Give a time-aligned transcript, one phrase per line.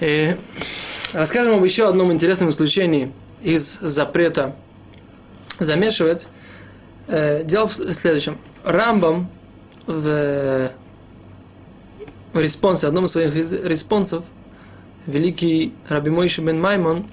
[0.00, 0.36] И
[1.12, 3.12] расскажем об еще одном интересном исключении
[3.42, 4.54] из запрета
[5.58, 6.28] замешивать.
[7.08, 8.38] Э, дело в следующем.
[8.64, 9.30] Рамбам
[9.86, 10.70] в,
[12.34, 13.34] респонсе, одном из своих
[13.64, 14.24] респонсов,
[15.06, 17.06] великий Раби Мойши бен Маймон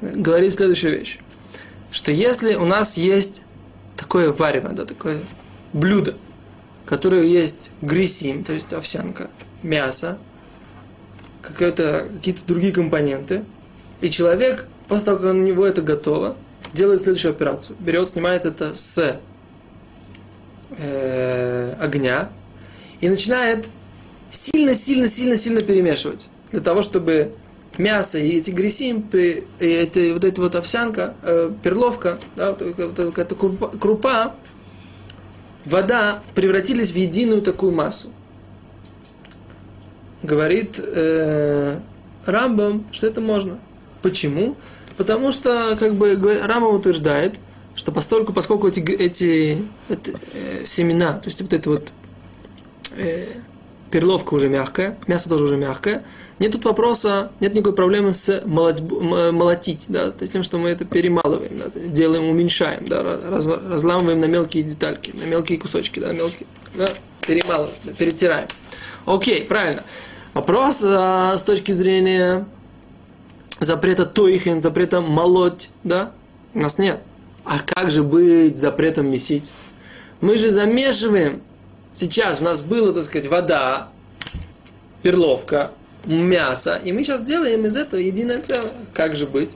[0.00, 1.18] говорит следующую вещь.
[1.90, 3.42] Что если у нас есть
[3.96, 5.18] такое варево, да, такое
[5.72, 6.14] блюдо,
[6.86, 9.30] которое есть גריסים, то есть овсянка,
[9.62, 10.18] мясо,
[11.42, 12.06] какие-то
[12.46, 13.44] другие компоненты,
[14.00, 16.36] и человек, после того, как у него это готово,
[16.72, 17.76] делает следующую операцию.
[17.80, 19.18] Берет, снимает это с
[20.76, 22.30] э, огня
[23.00, 23.68] и начинает
[24.30, 26.28] сильно-сильно-сильно-сильно перемешивать.
[26.52, 27.34] Для того, чтобы
[27.78, 32.98] мясо и эти гресим, и эти, вот эта вот овсянка, э, перловка, да, вот, вот,
[32.98, 34.34] вот, эта крупа, крупа,
[35.64, 38.08] вода превратились в единую такую массу
[40.22, 41.78] говорит э,
[42.26, 43.58] Рамбам, что это можно.
[44.02, 44.56] Почему?
[44.96, 47.36] Потому что, как бы, Рамбам утверждает,
[47.74, 51.88] что постольку, поскольку эти, эти, эти э, семена, то есть вот эта вот
[52.96, 53.26] э,
[53.90, 56.04] перловка уже мягкая, мясо тоже уже мягкое,
[56.38, 60.70] нет тут вопроса, нет никакой проблемы с молоть, молотить, да, то есть тем, что мы
[60.70, 66.12] это перемалываем, да, делаем, уменьшаем, да, раз, разламываем на мелкие детальки, на мелкие кусочки, да,
[66.12, 66.88] мелкие, да,
[67.26, 68.48] перемалываем, да, перетираем.
[69.06, 69.82] Окей, правильно.
[70.40, 72.46] Вопрос а, с точки зрения
[73.58, 76.12] запрета тойхен, запрета молоть, да?
[76.54, 76.98] У нас нет.
[77.44, 79.52] А как же быть запретом месить?
[80.22, 81.42] Мы же замешиваем.
[81.92, 83.90] Сейчас у нас было, так сказать, вода,
[85.02, 85.72] перловка,
[86.06, 88.72] мясо, и мы сейчас делаем из этого единое целое.
[88.94, 89.50] Как же быть?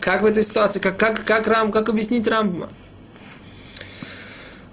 [0.00, 0.80] Как в этой ситуации?
[0.80, 2.70] Как, как, как, рам, как объяснить Рамбама?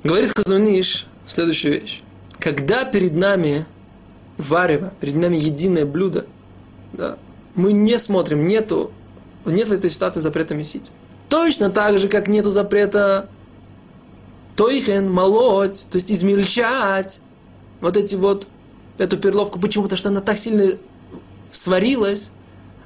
[0.06, 2.02] Говорит Хазуниш следующую вещь.
[2.40, 3.66] Когда перед нами
[4.42, 6.26] варево, перед нами единое блюдо,
[6.94, 7.18] да,
[7.56, 8.92] мы не смотрим, нету,
[9.46, 10.92] нет в этой ситуации запрета месить.
[11.30, 13.30] Точно так же, как нету запрета
[14.56, 17.22] тойхен, молоть, то есть измельчать
[17.80, 18.48] вот эти вот,
[18.98, 19.60] эту перловку.
[19.60, 19.84] Почему?
[19.84, 20.74] Потому что она так сильно
[21.52, 22.32] сварилась,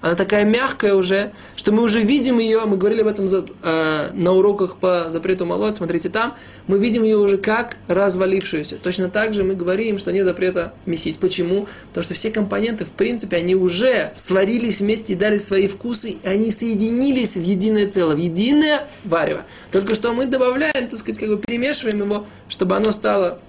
[0.05, 4.33] она такая мягкая уже, что мы уже видим ее, мы говорили об этом э, на
[4.33, 6.35] уроках по запрету молоть, смотрите там,
[6.67, 8.75] мы видим ее уже как развалившуюся.
[8.75, 11.17] Точно так же мы говорим, что нет запрета месить.
[11.17, 11.67] Почему?
[11.87, 16.27] Потому что все компоненты, в принципе, они уже сварились вместе и дали свои вкусы, и
[16.27, 19.41] они соединились в единое целое, в единое варево.
[19.71, 23.39] Только что мы добавляем, так сказать, как бы перемешиваем его, чтобы оно стало,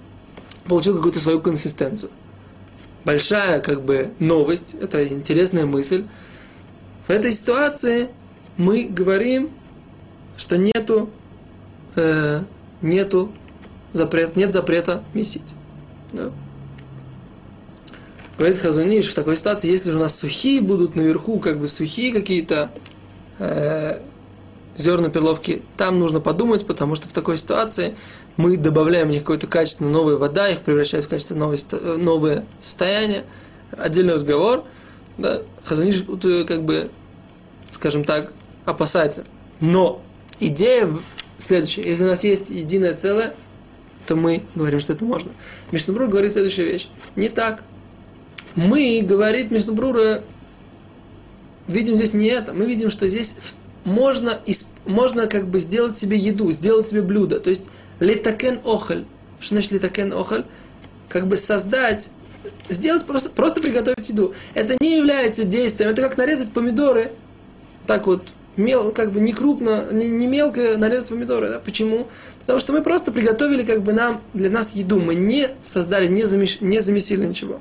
[0.65, 2.09] получило какую-то свою консистенцию.
[3.05, 6.03] Большая, как бы, новость, это интересная мысль,
[7.07, 8.09] в этой ситуации
[8.57, 9.49] мы говорим,
[10.35, 11.09] что нету,
[11.95, 12.43] э,
[12.81, 13.31] нету
[13.93, 15.53] запрет, нет запрета месить.
[16.11, 16.31] Да?
[18.37, 22.11] Говорит Хазуниш, в такой ситуации, если же у нас сухие будут наверху, как бы сухие
[22.11, 22.71] какие-то
[23.39, 23.99] э,
[24.75, 27.95] зерна перловки, там нужно подумать, потому что в такой ситуации
[28.35, 31.57] мы добавляем в них какое-то качественно новая вода, их превращает в качественно новое,
[31.97, 33.23] новое состояние.
[33.71, 34.65] Отдельный разговор–
[35.17, 36.89] да, Хазаниш э, как бы,
[37.71, 38.31] скажем так,
[38.65, 39.25] опасается.
[39.59, 40.01] Но
[40.39, 40.89] идея
[41.39, 41.83] следующая.
[41.83, 43.33] Если у нас есть единое целое,
[44.05, 45.31] то мы говорим, что это можно.
[45.71, 46.87] Мишнабрур говорит следующую вещь.
[47.15, 47.63] Не так.
[48.55, 50.23] Мы, говорит Мишнабрура,
[51.67, 52.53] видим здесь не это.
[52.53, 53.35] Мы видим, что здесь
[53.83, 54.39] можно,
[54.85, 57.39] можно как бы сделать себе еду, сделать себе блюдо.
[57.39, 57.69] То есть
[57.99, 59.05] летакен охаль.
[59.39, 60.45] Что значит летакен охаль?
[61.09, 62.09] Как бы создать
[62.69, 64.33] сделать просто, просто приготовить еду.
[64.53, 67.11] Это не является действием, это как нарезать помидоры,
[67.85, 68.23] так вот,
[68.57, 71.49] мел, как бы не крупно, не, не мелко нарезать помидоры.
[71.49, 71.59] Да?
[71.59, 72.07] Почему?
[72.41, 74.99] Потому что мы просто приготовили как бы нам, для нас еду.
[74.99, 77.59] Мы не создали, не, замеш, не замесили ничего.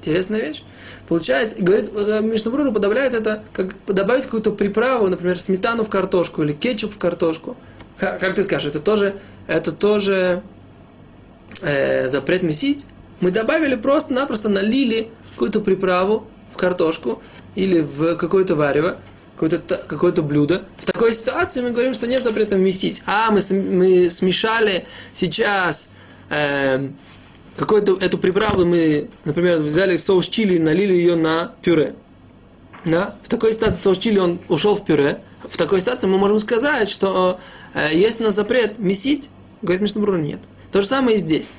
[0.00, 0.62] Интересная вещь.
[1.08, 6.42] Получается, и говорит, э, Мишнабруру подавляет это, как добавить какую-то приправу, например, сметану в картошку
[6.42, 7.56] или кетчуп в картошку.
[7.98, 10.42] Как ты скажешь, это тоже, это тоже
[11.60, 12.86] э, запрет месить?
[13.20, 17.22] Мы добавили просто-напросто налили какую-то приправу в картошку
[17.54, 18.96] или в какое-то варево,
[19.34, 20.64] какое-то какое блюдо.
[20.78, 23.02] В такой ситуации мы говорим, что нет запрета месить.
[23.06, 25.90] А, мы, мы смешали сейчас
[26.30, 26.88] э,
[27.56, 31.94] какую-то эту приправу, мы, например, взяли соус чили и налили ее на пюре.
[32.86, 33.16] Да?
[33.22, 35.20] В такой ситуации соус чили, он ушел в пюре.
[35.46, 37.38] В такой ситуации мы можем сказать, что
[37.74, 39.28] э, есть у нас запрет месить,
[39.60, 40.40] говорит Мишнабрур, нет.
[40.72, 41.52] То же самое и здесь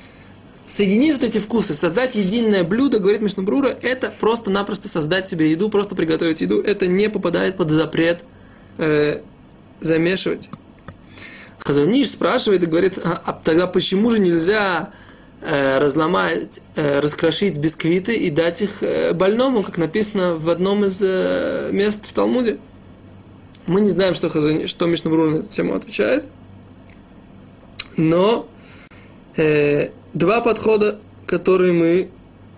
[0.71, 5.95] соединить вот эти вкусы, создать единое блюдо, говорит Мишнабрура, это просто-напросто создать себе еду, просто
[5.95, 8.23] приготовить еду, это не попадает под запрет
[8.77, 9.19] э,
[9.81, 10.49] замешивать.
[11.59, 14.93] Хазаниш спрашивает и говорит, а, а тогда почему же нельзя
[15.41, 21.01] э, разломать, э, раскрошить бисквиты и дать их э, больному, как написано в одном из
[21.03, 22.59] э, мест в Талмуде.
[23.67, 26.25] Мы не знаем, что, Хазани, что Мишнабрур на эту тему отвечает,
[27.97, 28.47] но
[29.35, 32.09] э, два подхода, которые мы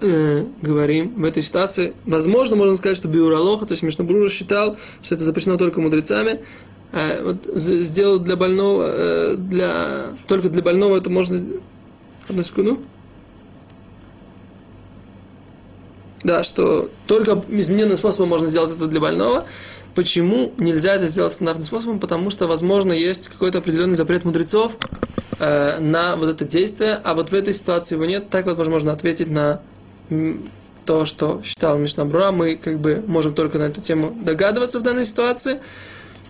[0.01, 5.15] э, говорим в этой ситуации, возможно, можно сказать, что Биуралоха, то есть Мишнабрур считал, что
[5.15, 6.41] это запрещено только мудрецами,
[6.91, 11.39] э, вот, сделал для больного, э, для, только для больного это можно...
[12.29, 12.79] Одну секунду.
[16.23, 19.45] Да, что только измененным способом можно сделать это для больного.
[19.93, 21.99] Почему нельзя это сделать стандартным способом?
[21.99, 24.77] Потому что, возможно, есть какой-то определенный запрет мудрецов
[25.39, 28.29] э, на вот это действие, а вот в этой ситуации его нет.
[28.29, 29.61] Так вот можно ответить на
[30.85, 32.31] то, что считал Мишнабруа.
[32.31, 35.59] Мы как бы можем только на эту тему догадываться в данной ситуации.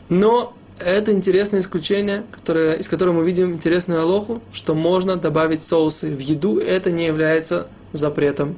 [0.10, 6.16] Но это интересное исключение, которое, из которого мы видим интересную алоху, что можно добавить соусы
[6.16, 6.60] в еду.
[6.60, 8.58] Это не является запретом,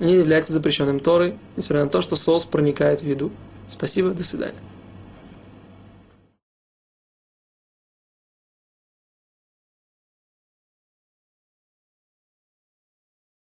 [0.00, 3.30] не является запрещенным Торой, несмотря на то, что соус проникает в еду.
[3.66, 4.54] Спасибо, до свидания.